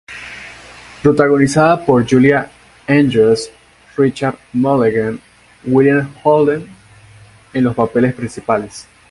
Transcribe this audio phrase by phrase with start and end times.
[1.03, 2.33] Protagonizada por Julie
[2.87, 3.51] Andrews,
[3.95, 5.21] Richard Mulligan,
[5.63, 6.67] William Holden
[7.53, 8.87] en los papeles principales.